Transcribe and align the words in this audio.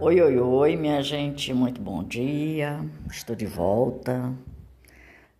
Oi, 0.00 0.20
oi, 0.20 0.38
oi, 0.38 0.76
minha 0.76 1.02
gente, 1.02 1.52
muito 1.52 1.82
bom 1.82 2.04
dia. 2.04 2.78
Estou 3.10 3.34
de 3.34 3.46
volta 3.46 4.32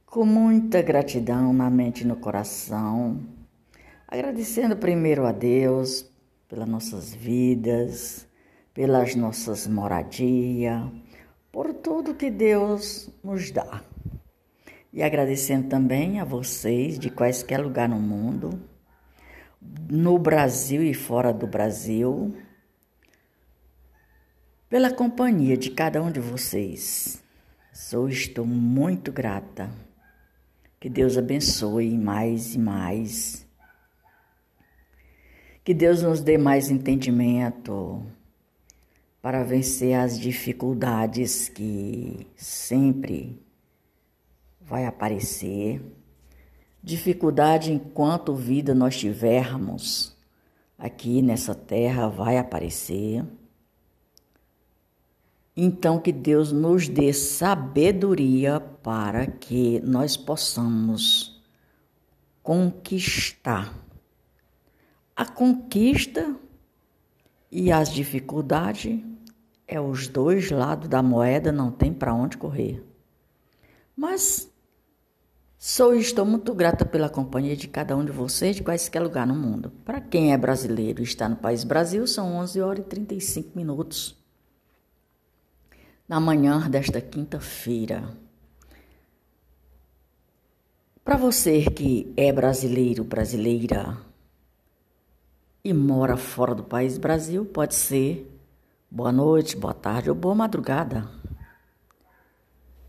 com 0.05 0.25
muita 0.25 0.83
gratidão 0.83 1.53
na 1.53 1.71
mente 1.71 2.01
e 2.01 2.05
no 2.05 2.17
coração. 2.17 3.21
Agradecendo 4.09 4.77
primeiro 4.77 5.25
a 5.27 5.31
Deus 5.31 6.11
pelas 6.49 6.69
nossas 6.69 7.15
vidas, 7.15 8.27
pelas 8.75 9.15
nossas 9.15 9.69
moradias, 9.69 10.91
por 11.53 11.73
tudo 11.73 12.17
que 12.17 12.29
Deus 12.29 13.09
nos 13.23 13.53
dá. 13.53 13.85
E 14.93 15.05
agradecendo 15.05 15.69
também 15.69 16.19
a 16.19 16.25
vocês 16.25 16.99
de 16.99 17.11
quaisquer 17.11 17.61
lugar 17.61 17.89
no 17.89 18.01
mundo, 18.01 18.61
no 19.89 20.19
Brasil 20.19 20.83
e 20.83 20.93
fora 20.93 21.33
do 21.33 21.47
Brasil 21.47 22.35
pela 24.69 24.93
companhia 24.93 25.57
de 25.57 25.71
cada 25.71 26.03
um 26.03 26.11
de 26.11 26.21
vocês. 26.21 27.23
Sou 27.73 28.09
estou 28.09 28.45
muito 28.45 29.11
grata. 29.11 29.71
Que 30.79 30.89
Deus 30.89 31.17
abençoe 31.17 31.97
mais 31.97 32.55
e 32.55 32.59
mais. 32.59 33.47
Que 35.65 35.73
Deus 35.73 36.03
nos 36.03 36.21
dê 36.21 36.37
mais 36.37 36.71
entendimento 36.71 38.05
para 39.23 39.43
vencer 39.43 39.95
as 39.95 40.19
dificuldades 40.19 41.49
que 41.49 42.27
sempre 42.37 43.43
vai 44.61 44.87
aparecer. 44.87 45.83
Dificuldade 46.83 47.73
enquanto 47.73 48.35
vida 48.35 48.75
nós 48.75 48.97
tivermos 48.97 50.17
aqui 50.79 51.21
nessa 51.23 51.55
terra 51.55 52.09
vai 52.09 52.39
aparecer 52.39 53.25
então, 55.61 55.99
que 55.99 56.13
Deus 56.13 56.53
nos 56.53 56.89
dê 56.89 57.13
sabedoria 57.13 58.61
para 58.61 59.27
que 59.27 59.81
nós 59.81 60.17
possamos 60.17 61.43
conquistar. 62.45 63.75
A 65.17 65.27
conquista 65.27 66.37
e 67.51 67.73
as 67.73 67.93
dificuldades 67.93 69.03
é 69.67 69.81
os 69.81 70.07
dois 70.07 70.49
lados 70.49 70.89
da 70.89 71.03
moeda, 71.03 71.51
não 71.51 71.73
tem 71.73 71.93
para 71.93 72.15
onde 72.15 72.37
correr. 72.37 72.81
Mas 73.97 74.49
sou 75.59 75.93
e 75.93 75.99
estou 75.99 76.25
muito 76.25 76.55
grata 76.55 76.87
pela 76.87 77.09
companhia 77.09 77.57
de 77.57 77.67
cada 77.67 77.97
um 77.97 78.05
de 78.05 78.13
vocês 78.13 78.55
de 78.55 78.63
quaisquer 78.63 79.03
lugar 79.03 79.27
no 79.27 79.35
mundo. 79.35 79.73
Para 79.85 80.01
quem 80.01 80.33
é 80.33 80.39
brasileiro 80.39 81.01
e 81.01 81.05
está 81.05 81.29
no 81.29 81.35
país 81.35 81.65
Brasil, 81.65 82.07
são 82.07 82.37
11 82.37 82.61
horas 82.61 82.85
e 82.85 82.89
35 82.89 83.59
minutos 83.59 84.18
na 86.09 86.19
manhã 86.19 86.69
desta 86.71 87.01
quinta-feira. 87.01 88.17
Para 91.05 91.17
você 91.17 91.65
que 91.65 92.13
é 92.17 92.33
brasileiro, 92.33 93.05
brasileira 93.05 93.99
e 95.63 95.73
mora 95.73 96.17
fora 96.17 96.55
do 96.55 96.65
país 96.65 96.97
Brasil, 96.97 97.45
pode 97.45 97.75
ser 97.75 98.27
boa 98.91 99.13
noite, 99.13 99.57
boa 99.57 99.75
tarde 99.75 100.09
ou 100.09 100.17
boa 100.17 100.35
madrugada. 100.35 101.11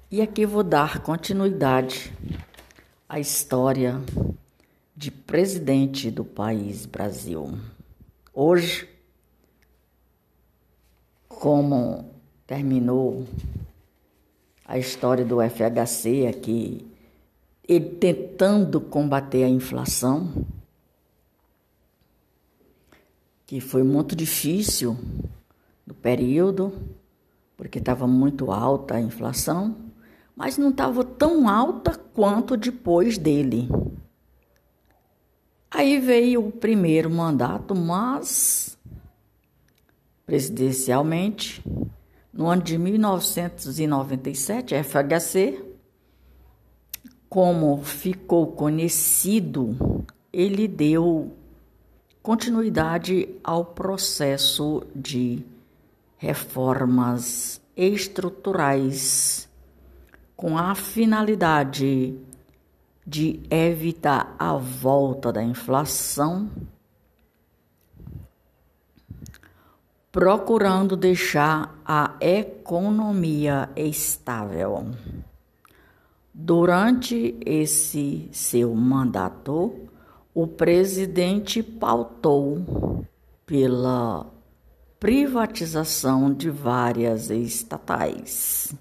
E 0.09 0.21
aqui 0.21 0.45
vou 0.45 0.63
dar 0.63 1.03
continuidade 1.03 2.13
à 3.07 3.19
história 3.19 4.01
de 4.95 5.11
presidente 5.11 6.09
do 6.09 6.23
país 6.23 6.85
Brasil. 6.85 7.59
Hoje, 8.33 8.89
como 11.27 12.18
terminou 12.49 13.27
a 14.65 14.75
história 14.79 15.23
do 15.23 15.37
FHC 15.39 16.25
aqui, 16.25 16.83
ele 17.67 17.89
tentando 17.91 18.81
combater 18.81 19.43
a 19.43 19.47
inflação, 19.47 20.47
que 23.45 23.61
foi 23.61 23.83
muito 23.83 24.15
difícil 24.15 24.97
no 25.85 25.93
período, 25.93 26.73
porque 27.55 27.77
estava 27.77 28.07
muito 28.07 28.51
alta 28.51 28.95
a 28.95 28.99
inflação, 28.99 29.75
mas 30.35 30.57
não 30.57 30.71
estava 30.71 31.03
tão 31.03 31.47
alta 31.47 31.95
quanto 32.15 32.57
depois 32.57 33.19
dele. 33.19 33.69
Aí 35.69 35.99
veio 35.99 36.47
o 36.47 36.51
primeiro 36.51 37.11
mandato, 37.11 37.75
mas 37.75 38.75
presidencialmente 40.25 41.61
no 42.31 42.47
ano 42.47 42.61
de 42.61 42.77
1997, 42.77 44.75
a 44.75 44.83
FHC, 44.83 45.65
como 47.27 47.83
ficou 47.83 48.47
conhecido, 48.47 50.05
ele 50.31 50.67
deu 50.67 51.31
continuidade 52.21 53.27
ao 53.43 53.65
processo 53.65 54.83
de 54.95 55.43
reformas 56.17 57.59
estruturais 57.75 59.49
com 60.35 60.57
a 60.57 60.75
finalidade 60.75 62.15
de 63.05 63.39
evitar 63.49 64.35
a 64.37 64.53
volta 64.53 65.31
da 65.33 65.43
inflação 65.43 66.49
procurando 70.11 70.97
deixar 70.97 71.79
a 71.85 72.15
economia 72.19 73.69
estável. 73.75 74.91
Durante 76.33 77.37
esse 77.45 78.27
seu 78.31 78.73
mandato, 78.73 79.87
o 80.33 80.47
presidente 80.47 81.61
pautou 81.61 83.05
pela 83.45 84.25
privatização 84.99 86.33
de 86.33 86.49
várias 86.49 87.29
estatais 87.29 88.73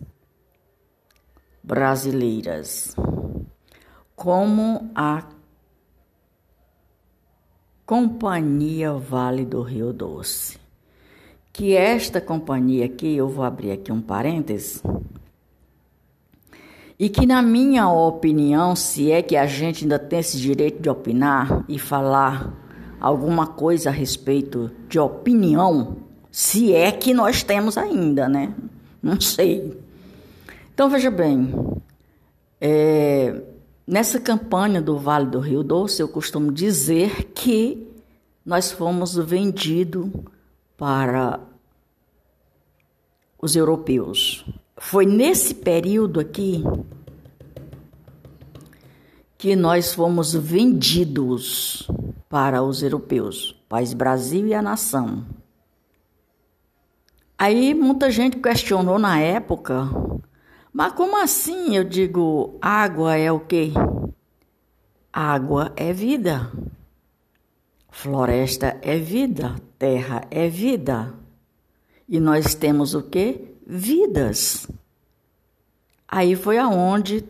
brasileiras, 1.63 2.97
como 4.17 4.91
a 4.95 5.25
Companhia 7.85 8.93
Vale 8.93 9.45
do 9.45 9.63
Rio 9.63 9.93
Doce 9.93 10.68
que 11.59 11.75
esta 11.75 12.21
companhia 12.21 12.85
aqui, 12.85 13.17
eu 13.17 13.29
vou 13.29 13.45
abrir 13.45 13.73
aqui 13.73 13.91
um 13.91 14.01
parêntese, 14.01 14.81
e 16.97 17.09
que, 17.09 17.27
na 17.27 17.43
minha 17.43 17.89
opinião, 17.89 18.77
se 18.77 19.11
é 19.11 19.23
que 19.23 19.37
a 19.37 19.45
gente 19.45 19.83
ainda 19.83 19.99
tem 19.99 20.21
esse 20.21 20.39
direito 20.39 20.81
de 20.81 20.89
opinar 20.89 21.65
e 21.69 21.77
falar 21.77 22.55
alguma 23.01 23.45
coisa 23.45 23.89
a 23.89 23.93
respeito 23.93 24.71
de 24.89 25.01
opinião, 25.01 25.97
se 26.31 26.73
é 26.73 26.93
que 26.93 27.13
nós 27.13 27.43
temos 27.43 27.77
ainda, 27.77 28.29
né? 28.29 28.55
Não 29.03 29.21
sei. 29.21 29.77
Então, 30.73 30.89
veja 30.89 31.11
bem, 31.11 31.53
é, 32.61 33.35
nessa 33.85 34.21
campanha 34.21 34.81
do 34.81 34.97
Vale 34.97 35.27
do 35.27 35.41
Rio 35.41 35.65
Doce, 35.65 36.01
eu 36.01 36.07
costumo 36.07 36.53
dizer 36.53 37.33
que 37.35 37.85
nós 38.47 38.71
fomos 38.71 39.17
vendidos 39.17 40.09
para 40.79 41.41
os 43.39 43.57
europeus. 43.57 44.47
Foi 44.79 45.05
nesse 45.05 45.53
período 45.55 46.21
aqui 46.21 46.63
que 49.37 49.55
nós 49.55 49.93
fomos 49.93 50.33
vendidos 50.33 51.87
para 52.29 52.63
os 52.63 52.83
europeus, 52.83 53.61
país 53.69 53.93
Brasil 53.93 54.47
e 54.47 54.55
a 54.55 54.63
nação. 54.63 55.27
Aí 57.37 57.75
muita 57.75 58.11
gente 58.11 58.37
questionou 58.37 58.99
na 58.99 59.21
época, 59.21 59.89
mas 60.73 60.93
como 60.93 61.21
assim? 61.23 61.77
Eu 61.77 61.85
digo, 61.85 62.57
água 62.61 63.17
é 63.17 63.31
o 63.31 63.41
quê? 63.41 63.73
Água 65.13 65.73
é 65.77 65.93
vida. 65.93 66.53
Floresta 67.91 68.79
é 68.83 68.97
vida, 68.97 69.57
terra 69.79 70.27
é 70.31 70.49
vida. 70.49 71.15
E 72.09 72.19
nós 72.19 72.55
temos 72.55 72.95
o 72.95 73.03
quê? 73.03 73.53
Vidas. 73.67 74.67
Aí 76.07 76.35
foi 76.35 76.59
aonde 76.59 77.25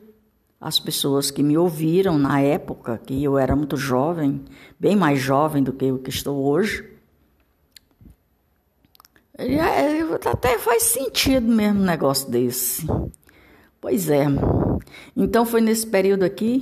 as 0.61 0.79
pessoas 0.81 1.31
que 1.31 1.43
me 1.43 1.57
ouviram 1.59 2.19
na 2.19 2.41
época, 2.41 2.99
que 2.99 3.23
eu 3.23 3.39
era 3.39 3.55
muito 3.55 3.77
jovem, 3.77 4.45
bem 4.79 4.97
mais 4.97 5.21
jovem 5.21 5.63
do 5.63 5.73
que 5.73 5.91
o 5.91 5.99
que 5.99 6.11
estou 6.11 6.45
hoje, 6.45 6.85
é, 9.37 10.01
até 10.29 10.59
faz 10.59 10.83
sentido 10.83 11.47
mesmo 11.47 11.81
um 11.81 11.85
negócio 11.85 12.29
desse. 12.29 12.85
Pois 13.81 14.11
é. 14.11 14.25
Então 15.17 15.47
foi 15.47 15.61
nesse 15.61 15.87
período 15.87 16.25
aqui, 16.25 16.61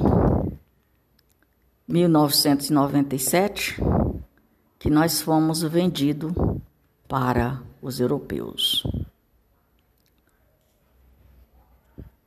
1997, 1.88 3.80
que 4.78 4.90
nós 4.90 5.20
fomos 5.20 5.62
vendidos 5.62 6.32
para 7.08 7.62
os 7.80 8.00
europeus. 8.00 8.84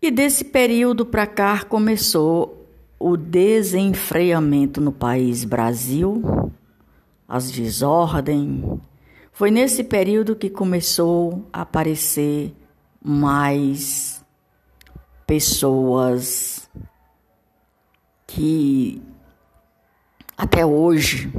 E 0.01 0.09
desse 0.09 0.45
período 0.45 1.05
para 1.05 1.27
cá 1.27 1.63
começou 1.63 2.65
o 2.97 3.17
desenfreamento 3.17 4.79
no 4.79 4.91
país 4.91 5.43
Brasil, 5.43 6.51
as 7.27 7.51
desordens. 7.51 8.79
Foi 9.31 9.51
nesse 9.51 9.83
período 9.83 10.35
que 10.35 10.49
começou 10.49 11.45
a 11.51 11.61
aparecer 11.61 12.53
mais 13.01 14.23
pessoas 15.27 16.69
que 18.25 19.01
até 20.37 20.65
hoje 20.65 21.31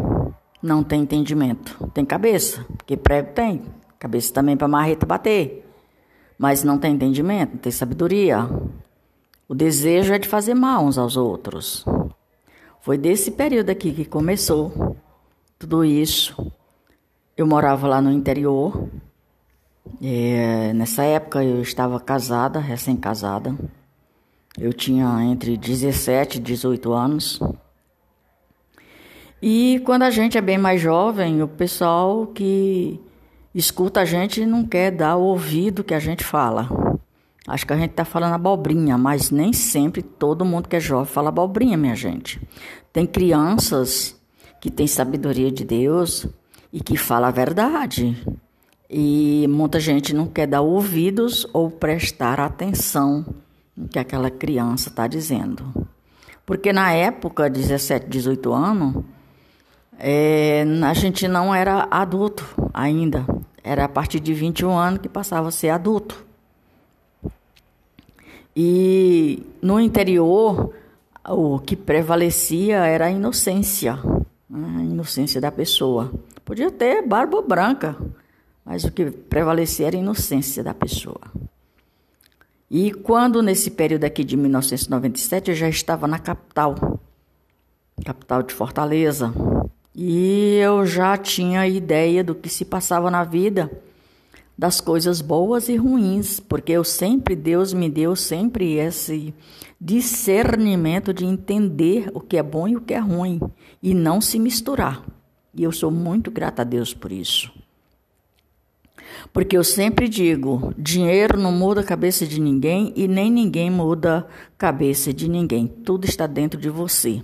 não 0.63 0.83
tem 0.83 1.03
entendimento. 1.03 1.89
Tem 1.95 2.05
cabeça, 2.05 2.65
porque 2.77 2.97
prego 2.97 3.33
tem. 3.33 3.63
Cabeça 3.99 4.33
também 4.33 4.57
para 4.57 4.69
marreta 4.69 5.07
bater. 5.07 5.67
Mas 6.39 6.65
não 6.65 6.79
tem 6.79 6.95
entendimento, 6.95 7.53
não 7.53 7.59
tem 7.59 7.73
sabedoria. 7.73 8.49
O 9.49 9.55
desejo 9.55 10.13
é 10.13 10.19
de 10.19 10.29
fazer 10.29 10.55
mal 10.55 10.85
uns 10.85 10.97
aos 10.97 11.17
outros. 11.17 11.85
Foi 12.81 12.97
desse 12.97 13.31
período 13.31 13.71
aqui 13.71 13.93
que 13.93 14.05
começou 14.05 14.97
tudo 15.59 15.85
isso. 15.85 16.35
Eu 17.37 17.47
morava 17.47 17.87
lá 17.87 18.01
no 18.01 18.11
interior. 18.11 18.89
É, 20.03 20.73
nessa 20.73 21.03
época 21.03 21.45
eu 21.45 21.61
estava 21.61 22.01
casada, 22.01 22.59
recém-casada. 22.59 23.55
Eu 24.59 24.73
tinha 24.73 25.23
entre 25.25 25.57
17 25.57 26.39
e 26.39 26.41
18 26.41 26.93
anos. 26.93 27.41
E 29.43 29.81
quando 29.87 30.03
a 30.03 30.11
gente 30.11 30.37
é 30.37 30.41
bem 30.41 30.59
mais 30.59 30.81
jovem, 30.81 31.43
o 31.43 31.49
pessoal 31.49 32.27
que 32.27 33.01
escuta 33.55 34.01
a 34.01 34.05
gente 34.05 34.45
não 34.45 34.65
quer 34.65 34.91
dar 34.91 35.17
o 35.17 35.23
ouvido 35.23 35.83
que 35.83 35.95
a 35.95 35.99
gente 35.99 36.23
fala. 36.23 36.69
Acho 37.49 37.67
que 37.67 37.73
a 37.73 37.77
gente 37.77 37.93
está 37.93 38.05
falando 38.05 38.35
abobrinha, 38.35 38.99
mas 38.99 39.31
nem 39.31 39.53
sempre 39.53 40.03
todo 40.03 40.45
mundo 40.45 40.69
que 40.69 40.77
é 40.77 40.81
jovem 40.81 41.07
fala 41.13 41.31
abobrinha, 41.31 41.77
minha 41.77 41.97
gente. 41.97 42.41
Tem 42.93 43.07
crianças 43.07 44.21
que 44.61 44.71
têm 44.71 44.87
sabedoria 44.87 45.51
de 45.51 45.65
Deus 45.65 46.27
e 46.71 46.81
que 46.81 46.97
fala 46.97 47.29
a 47.29 47.33
verdade. 47.33 48.17
E 48.91 49.47
muita 49.49 49.81
gente 49.81 50.15
não 50.15 50.27
quer 50.27 50.47
dar 50.47 50.61
ouvidos 50.61 51.47
ou 51.53 51.71
prestar 51.71 52.39
atenção 52.41 53.25
no 53.75 53.89
que 53.89 53.99
aquela 53.99 54.31
criança 54.31 54.91
está 54.91 55.07
dizendo. 55.07 55.89
Porque 56.45 56.73
na 56.73 56.93
época, 56.93 57.49
17, 57.49 58.07
18 58.07 58.53
anos, 58.53 59.05
é, 60.03 60.65
a 60.83 60.95
gente 60.95 61.29
não 61.29 61.55
era 61.55 61.87
adulto 61.91 62.45
ainda. 62.73 63.27
Era 63.63 63.85
a 63.85 63.89
partir 63.89 64.19
de 64.19 64.33
21 64.33 64.77
anos 64.77 65.01
que 65.01 65.09
passava 65.09 65.49
a 65.49 65.53
ser 65.53 65.69
adulto. 65.69 66.25
E 68.57 69.43
no 69.61 69.79
interior, 69.79 70.73
o 71.29 71.59
que 71.59 71.77
prevalecia 71.77 72.79
era 72.87 73.07
a 73.07 73.11
inocência, 73.11 73.99
né? 74.49 74.77
a 74.79 74.83
inocência 74.83 75.41
da 75.41 75.53
pessoa. 75.53 76.11
Podia 76.45 76.71
ter 76.71 77.07
barba 77.07 77.43
branca, 77.43 77.95
mas 78.65 78.85
o 78.85 78.91
que 78.91 79.11
prevalecia 79.11 79.87
era 79.87 79.97
a 79.97 80.01
inocência 80.01 80.65
da 80.65 80.73
pessoa. 80.73 81.21
E 82.71 82.93
quando, 82.93 83.43
nesse 83.43 83.71
período 83.71 84.05
aqui 84.05 84.25
de 84.25 84.37
1997, 84.37 85.51
eu 85.51 85.57
já 85.57 85.69
estava 85.69 86.07
na 86.07 86.19
capital, 86.19 87.01
capital 88.05 88.43
de 88.43 88.55
Fortaleza, 88.55 89.33
e 89.95 90.57
eu 90.57 90.87
já 90.87 91.17
tinha 91.17 91.67
ideia 91.67 92.23
do 92.23 92.35
que 92.35 92.49
se 92.49 92.65
passava 92.65 93.11
na 93.11 93.25
vida, 93.25 93.71
das 94.57 94.81
coisas 94.81 95.21
boas 95.21 95.69
e 95.69 95.77
ruins, 95.77 96.39
porque 96.39 96.73
eu 96.73 96.85
sempre, 96.85 97.35
Deus 97.35 97.73
me 97.73 97.89
deu 97.89 98.15
sempre 98.15 98.75
esse 98.75 99.35
discernimento 99.81 101.15
de 101.15 101.25
entender 101.25 102.11
o 102.13 102.21
que 102.21 102.37
é 102.37 102.43
bom 102.43 102.69
e 102.69 102.77
o 102.77 102.81
que 102.81 102.93
é 102.93 102.99
ruim 102.99 103.41
e 103.83 103.95
não 103.95 104.21
se 104.21 104.39
misturar. 104.39 105.05
E 105.55 105.63
eu 105.63 105.73
sou 105.73 105.91
muito 105.91 106.31
grata 106.31 106.63
a 106.63 106.65
Deus 106.65 106.93
por 106.93 107.11
isso. 107.11 107.51
Porque 109.33 109.57
eu 109.57 109.65
sempre 109.65 110.09
digo: 110.09 110.73
dinheiro 110.79 111.39
não 111.39 111.53
muda 111.53 111.81
a 111.81 111.85
cabeça 111.85 112.27
de 112.27 112.41
ninguém 112.41 112.93
e 112.95 113.09
nem 113.09 113.31
ninguém 113.31 113.71
muda 113.71 114.19
a 114.19 114.25
cabeça 114.59 115.13
de 115.13 115.29
ninguém. 115.29 115.67
Tudo 115.67 116.05
está 116.05 116.27
dentro 116.27 116.61
de 116.61 116.69
você. 116.69 117.21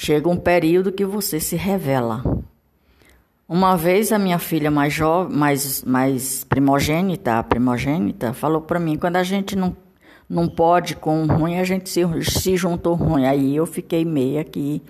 Chega 0.00 0.28
um 0.28 0.36
período 0.36 0.92
que 0.92 1.04
você 1.04 1.40
se 1.40 1.56
revela. 1.56 2.22
Uma 3.48 3.76
vez 3.76 4.12
a 4.12 4.18
minha 4.18 4.38
filha 4.38 4.70
mais 4.70 4.92
jovem, 4.92 5.36
mais, 5.36 5.82
mais 5.82 6.44
primogênita, 6.44 7.42
primogênita, 7.42 8.32
falou 8.32 8.60
para 8.60 8.78
mim, 8.78 8.96
quando 8.96 9.16
a 9.16 9.24
gente 9.24 9.56
não, 9.56 9.76
não 10.30 10.46
pode 10.46 10.94
com 10.94 11.26
ruim, 11.26 11.58
a 11.58 11.64
gente 11.64 11.90
se, 11.90 12.02
se 12.22 12.56
juntou 12.56 12.94
ruim. 12.94 13.26
Aí 13.26 13.56
eu 13.56 13.66
fiquei 13.66 14.04
meio 14.04 14.40
aqui 14.40 14.80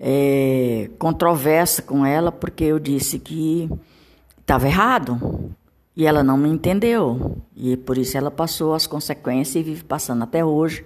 é, 0.00 0.88
controversa 0.98 1.82
com 1.82 2.06
ela, 2.06 2.32
porque 2.32 2.64
eu 2.64 2.78
disse 2.78 3.18
que 3.18 3.68
estava 4.40 4.66
errado. 4.66 5.54
E 5.94 6.06
ela 6.06 6.24
não 6.24 6.38
me 6.38 6.48
entendeu. 6.48 7.42
E 7.54 7.76
por 7.76 7.98
isso 7.98 8.16
ela 8.16 8.30
passou 8.30 8.72
as 8.72 8.86
consequências 8.86 9.54
e 9.54 9.62
vive 9.62 9.84
passando 9.84 10.22
até 10.22 10.42
hoje 10.42 10.82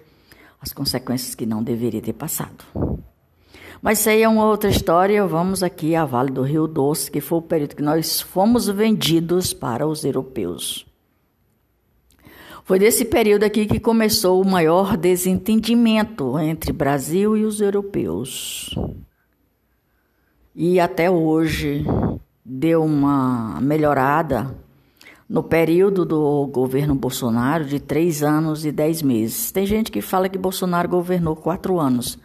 as 0.60 0.72
consequências 0.72 1.36
que 1.36 1.46
não 1.46 1.62
deveria 1.62 2.02
ter 2.02 2.14
passado. 2.14 2.64
Mas 3.80 4.00
isso 4.00 4.08
aí 4.08 4.22
é 4.22 4.28
uma 4.28 4.44
outra 4.44 4.70
história. 4.70 5.24
Vamos 5.26 5.62
aqui 5.62 5.94
a 5.94 6.04
Vale 6.04 6.30
do 6.30 6.42
Rio 6.42 6.66
Doce, 6.66 7.10
que 7.10 7.20
foi 7.20 7.38
o 7.38 7.42
período 7.42 7.76
que 7.76 7.82
nós 7.82 8.20
fomos 8.20 8.68
vendidos 8.68 9.52
para 9.52 9.86
os 9.86 10.04
europeus. 10.04 10.84
Foi 12.64 12.78
desse 12.78 13.04
período 13.04 13.44
aqui 13.44 13.64
que 13.64 13.80
começou 13.80 14.42
o 14.42 14.46
maior 14.46 14.96
desentendimento 14.96 16.38
entre 16.38 16.72
Brasil 16.72 17.36
e 17.36 17.44
os 17.44 17.60
europeus. 17.60 18.74
E 20.54 20.78
até 20.78 21.10
hoje 21.10 21.86
deu 22.44 22.84
uma 22.84 23.58
melhorada 23.60 24.54
no 25.28 25.42
período 25.42 26.04
do 26.04 26.46
governo 26.48 26.94
Bolsonaro 26.94 27.64
de 27.64 27.78
três 27.78 28.22
anos 28.22 28.66
e 28.66 28.72
dez 28.72 29.02
meses. 29.02 29.52
Tem 29.52 29.64
gente 29.64 29.90
que 29.92 30.02
fala 30.02 30.28
que 30.28 30.36
Bolsonaro 30.36 30.88
governou 30.88 31.36
quatro 31.36 31.78
anos. 31.78 32.18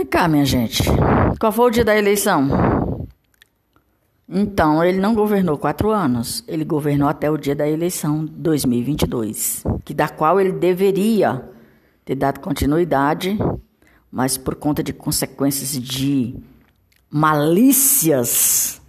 Vem 0.00 0.06
cá, 0.06 0.26
minha 0.26 0.46
gente. 0.46 0.82
Qual 1.38 1.52
foi 1.52 1.66
o 1.66 1.70
dia 1.70 1.84
da 1.84 1.94
eleição? 1.94 3.06
Então, 4.26 4.82
ele 4.82 4.98
não 4.98 5.14
governou 5.14 5.58
quatro 5.58 5.90
anos. 5.90 6.42
Ele 6.48 6.64
governou 6.64 7.06
até 7.06 7.30
o 7.30 7.36
dia 7.36 7.54
da 7.54 7.68
eleição 7.68 8.24
2022, 8.24 9.62
que 9.84 9.92
da 9.92 10.08
qual 10.08 10.40
ele 10.40 10.52
deveria 10.52 11.46
ter 12.02 12.14
dado 12.14 12.40
continuidade, 12.40 13.36
mas 14.10 14.38
por 14.38 14.54
conta 14.54 14.82
de 14.82 14.94
consequências 14.94 15.72
de 15.72 16.34
malícias 17.10 18.80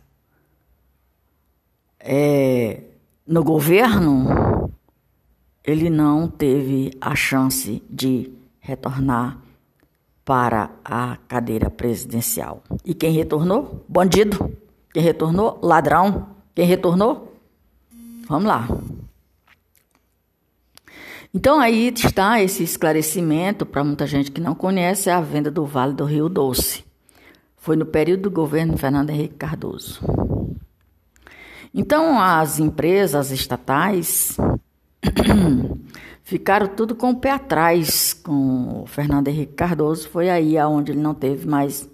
é, 1.99 2.83
no 3.27 3.43
governo, 3.43 4.71
ele 5.61 5.89
não 5.89 6.29
teve 6.29 6.91
a 7.01 7.13
chance 7.15 7.83
de 7.89 8.31
retornar 8.61 9.50
para 10.31 10.69
a 10.85 11.17
cadeira 11.27 11.69
presidencial. 11.69 12.63
E 12.85 12.93
quem 12.93 13.11
retornou? 13.11 13.83
Bandido. 13.85 14.57
Quem 14.93 15.03
retornou? 15.03 15.59
Ladrão. 15.61 16.29
Quem 16.55 16.65
retornou? 16.65 17.37
Vamos 18.29 18.47
lá. 18.47 18.65
Então 21.33 21.59
aí 21.59 21.89
está 21.89 22.41
esse 22.41 22.63
esclarecimento 22.63 23.65
para 23.65 23.83
muita 23.83 24.07
gente 24.07 24.31
que 24.31 24.39
não 24.39 24.55
conhece 24.55 25.09
a 25.09 25.19
venda 25.19 25.51
do 25.51 25.65
Vale 25.65 25.91
do 25.91 26.05
Rio 26.05 26.29
Doce. 26.29 26.85
Foi 27.57 27.75
no 27.75 27.85
período 27.85 28.21
do 28.21 28.31
governo 28.31 28.77
Fernando 28.77 29.09
Henrique 29.09 29.35
Cardoso. 29.35 29.99
Então 31.73 32.17
as 32.21 32.57
empresas 32.57 33.31
estatais 33.31 34.37
ficaram 36.31 36.65
tudo 36.65 36.95
com 36.95 37.09
o 37.09 37.15
pé 37.17 37.31
atrás 37.31 38.13
com 38.13 38.83
o 38.83 38.85
Fernando 38.85 39.27
Henrique 39.27 39.51
Cardoso. 39.51 40.07
Foi 40.07 40.29
aí 40.29 40.57
aonde 40.57 40.93
ele 40.93 41.01
não 41.01 41.13
teve 41.13 41.45
mais 41.45 41.89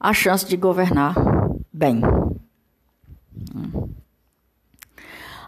a 0.00 0.12
chance 0.12 0.44
de 0.44 0.56
governar 0.56 1.14
bem. 1.72 2.00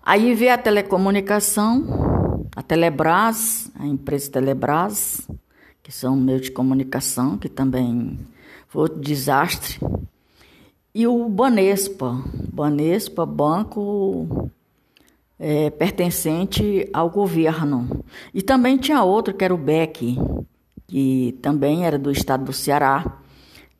Aí 0.04 0.32
veio 0.36 0.54
a 0.54 0.58
telecomunicação, 0.58 2.46
a 2.54 2.62
Telebrás, 2.62 3.72
a 3.74 3.84
empresa 3.84 4.30
Telebrás, 4.30 5.28
que 5.82 5.90
são 5.90 6.14
meios 6.14 6.42
de 6.42 6.52
comunicação, 6.52 7.36
que 7.36 7.48
também 7.48 8.20
foi 8.68 8.82
outro 8.82 9.00
desastre. 9.00 9.80
E 10.94 11.08
o 11.08 11.28
Banespa, 11.28 12.22
Banespa, 12.52 13.26
Banco 13.26 14.48
é, 15.40 15.70
pertencente 15.70 16.86
ao 16.92 17.08
governo. 17.08 18.04
E 18.34 18.42
também 18.42 18.76
tinha 18.76 19.02
outro 19.02 19.32
que 19.32 19.42
era 19.42 19.54
o 19.54 19.58
BEC, 19.58 20.18
que 20.86 21.38
também 21.40 21.86
era 21.86 21.98
do 21.98 22.12
estado 22.12 22.44
do 22.44 22.52
Ceará, 22.52 23.18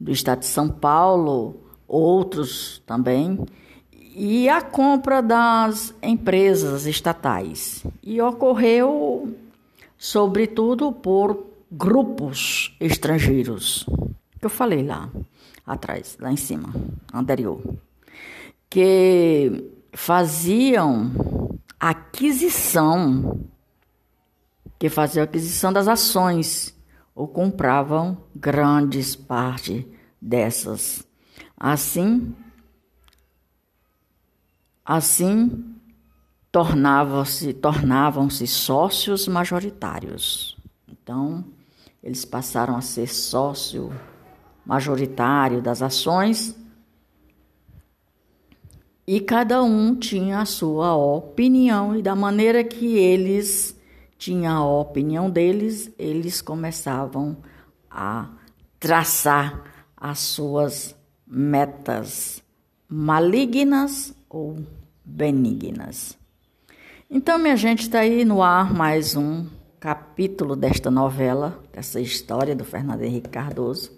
do 0.00 0.11
estado 0.11 0.40
de 0.40 0.47
São 0.47 0.71
Paulo, 0.71 1.61
outros 1.87 2.83
também, 2.87 3.38
e 3.93 4.49
a 4.49 4.62
compra 4.62 5.21
das 5.21 5.95
empresas 6.02 6.87
estatais. 6.87 7.85
E 8.02 8.23
ocorreu, 8.23 9.29
sobretudo, 9.99 10.90
por 10.90 11.47
grupos 11.71 12.75
estrangeiros, 12.81 13.85
que 14.38 14.47
eu 14.47 14.50
falei 14.50 14.83
lá 14.83 15.11
atrás, 15.67 16.17
lá 16.19 16.33
em 16.33 16.37
cima, 16.37 16.75
anterior, 17.12 17.61
que 18.69 19.71
faziam 19.93 21.11
aquisição, 21.80 23.40
que 24.78 24.90
faziam 24.90 25.25
aquisição 25.25 25.72
das 25.72 25.88
ações 25.88 26.78
ou 27.14 27.26
compravam 27.26 28.18
grandes 28.37 29.16
parte 29.16 29.90
dessas. 30.20 31.06
Assim, 31.56 32.34
assim 34.84 35.75
tornavam-se 36.52 37.54
tornavam-se 37.54 38.46
sócios 38.46 39.26
majoritários. 39.26 40.56
Então, 40.88 41.44
eles 42.02 42.25
passaram 42.25 42.76
a 42.76 42.80
ser 42.80 43.06
sócio 43.06 43.90
majoritário 44.66 45.62
das 45.62 45.80
ações 45.80 46.56
e 49.12 49.19
cada 49.19 49.61
um 49.61 49.97
tinha 49.97 50.38
a 50.38 50.45
sua 50.45 50.95
opinião 50.95 51.97
e 51.97 52.00
da 52.00 52.14
maneira 52.14 52.62
que 52.62 52.97
eles 52.97 53.76
tinham 54.17 54.57
a 54.57 54.81
opinião 54.81 55.29
deles, 55.29 55.93
eles 55.99 56.40
começavam 56.40 57.37
a 57.90 58.31
traçar 58.79 59.64
as 59.97 60.21
suas 60.21 60.95
metas 61.26 62.40
malignas 62.88 64.14
ou 64.29 64.64
benignas. 65.05 66.17
Então, 67.11 67.37
minha 67.37 67.57
gente, 67.57 67.81
está 67.81 67.99
aí 67.99 68.25
no 68.25 68.40
ar 68.40 68.73
mais 68.73 69.17
um 69.17 69.45
capítulo 69.81 70.55
desta 70.55 70.88
novela, 70.88 71.61
dessa 71.73 72.00
história 72.00 72.55
do 72.55 72.64
Fernando 72.64 73.02
Henrique 73.02 73.31
Cardoso, 73.31 73.90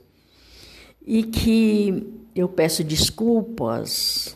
e 1.07 1.23
que 1.23 2.02
eu 2.35 2.49
peço 2.49 2.83
desculpas 2.83 4.35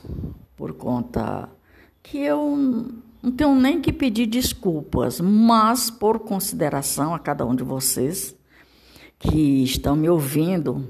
por 0.57 0.73
conta 0.73 1.49
que 2.03 2.19
eu 2.19 2.57
não 3.23 3.33
tenho 3.33 3.55
nem 3.55 3.81
que 3.81 3.93
pedir 3.93 4.27
desculpas, 4.27 5.21
mas 5.21 5.91
por 5.91 6.21
consideração 6.21 7.15
a 7.15 7.19
cada 7.19 7.45
um 7.45 7.55
de 7.55 7.65
vocês 7.65 8.35
que 9.19 9.65
estão 9.65 9.97
me 9.97 10.09
ouvindo 10.09 10.87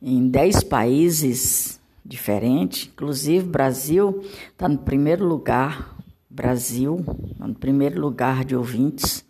em 0.00 0.28
dez 0.28 0.64
países 0.64 1.80
diferentes, 2.04 2.90
inclusive 2.92 3.46
Brasil 3.46 4.22
está 4.50 4.68
no 4.68 4.78
primeiro 4.78 5.24
lugar, 5.24 5.96
Brasil, 6.28 7.04
tá 7.38 7.46
no 7.46 7.54
primeiro 7.54 8.00
lugar 8.00 8.44
de 8.44 8.56
ouvintes. 8.56 9.24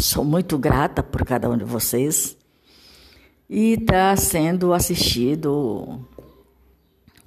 Sou 0.00 0.24
muito 0.24 0.56
grata 0.56 1.02
por 1.02 1.24
cada 1.24 1.50
um 1.50 1.56
de 1.56 1.64
vocês. 1.64 2.36
E 3.48 3.72
está 3.72 4.14
sendo 4.16 4.72
assistido, 4.72 6.00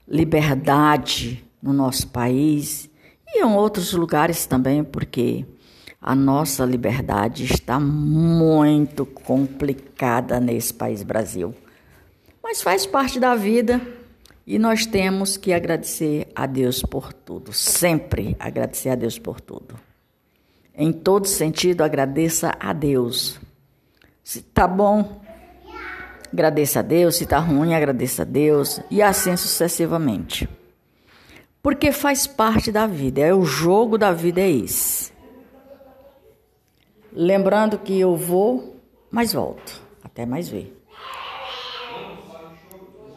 liberdade 0.08 1.46
no 1.62 1.72
nosso 1.72 2.08
país 2.08 2.90
e 3.28 3.40
em 3.40 3.44
outros 3.44 3.94
lugares 3.94 4.48
também, 4.48 4.84
porque 4.84 5.46
a 6.02 6.16
nossa 6.16 6.66
liberdade 6.66 7.46
está 7.46 7.80
muito 7.80 9.06
complicada 9.06 10.40
nesse 10.40 10.74
país 10.74 11.04
Brasil. 11.04 11.54
Mas 12.42 12.64
faz 12.64 12.88
parte 12.88 13.20
da 13.20 13.36
vida 13.36 13.80
e 14.48 14.58
nós 14.58 14.86
temos 14.86 15.36
que 15.38 15.54
agradecer 15.54 16.30
a 16.34 16.48
Deus 16.48 16.82
por 16.82 17.12
tudo, 17.14 17.52
sempre 17.54 18.36
agradecer 18.40 18.90
a 18.90 18.96
Deus 18.96 19.20
por 19.20 19.42
tudo. 19.42 19.76
Em 20.74 20.92
todo 20.92 21.28
sentido, 21.28 21.84
agradeça 21.84 22.56
a 22.60 22.72
Deus. 22.72 23.40
Se 24.24 24.42
tá 24.42 24.68
bom, 24.68 25.22
agradeça 26.32 26.80
a 26.80 26.82
Deus, 26.82 27.18
se 27.18 27.26
tá 27.26 27.40
ruim, 27.40 27.76
agradeça 27.76 28.22
a 28.22 28.26
Deus 28.26 28.80
e 28.90 29.02
assim 29.02 29.36
sucessivamente 29.36 30.48
porque 31.68 31.92
faz 31.92 32.26
parte 32.26 32.72
da 32.72 32.88
vida, 32.88 33.20
é 33.20 33.34
o 33.34 33.44
jogo 33.44 33.98
da 33.98 34.14
vida 34.14 34.40
é 34.40 34.50
esse. 34.50 35.12
Lembrando 37.12 37.78
que 37.78 38.00
eu 38.00 38.16
vou, 38.16 38.78
mas 39.12 39.34
volto. 39.34 39.82
Até 40.02 40.26
mais 40.26 40.48
ver. 40.48 40.77